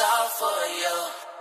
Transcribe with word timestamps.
all 0.00 0.28
for 0.28 0.66
you. 0.68 1.31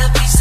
gotta 0.00 0.12
be. 0.14 0.39